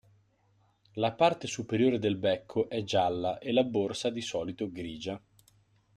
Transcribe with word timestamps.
La 0.93 1.11
parte 1.11 1.45
superiore 1.45 1.99
del 1.99 2.15
becco 2.15 2.67
è 2.69 2.83
gialla 2.83 3.37
e 3.37 3.51
la 3.53 3.63
borsa 3.63 4.09
di 4.09 4.21
solito 4.21 4.71
grigia. 4.71 5.21